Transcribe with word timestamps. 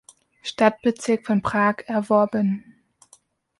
Stadtbezirk 0.41 1.27
von 1.27 1.43
Prag 1.43 1.83
erworben. 1.85 2.73